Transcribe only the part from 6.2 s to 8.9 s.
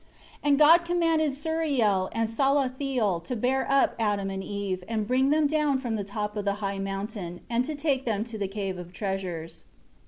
of the high mountain, and to take them to the Cave